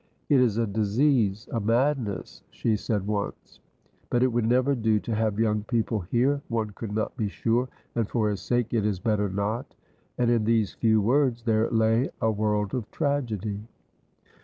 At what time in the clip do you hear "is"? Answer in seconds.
0.41-0.57, 8.83-8.99